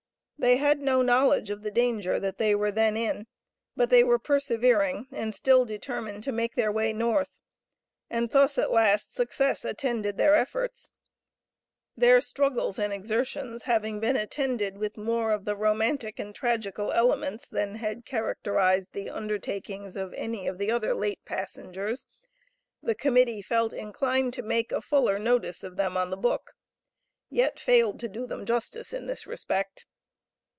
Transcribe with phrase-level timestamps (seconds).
[0.39, 3.27] They had no knowledge of the danger that they were then in,
[3.75, 7.37] but they were persevering, and still determined to make their way North,
[8.09, 10.93] and thus, at last, success attended their efforts.
[11.95, 17.47] Their struggles and exertions having been attended with more of the romantic and tragical elements
[17.47, 22.07] than had characterized the undertakings of any of the other late passengers,
[22.81, 26.53] the Committee felt inclined to make a fuller notice of them on the book,
[27.29, 29.85] yet failed to do them justice in this respect.